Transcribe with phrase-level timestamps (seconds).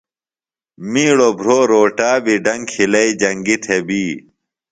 [0.91, 4.03] می ڑوۡ بھرو روٹا بی ڈنگ کِھلئی جنگیۡ تھےۡ بی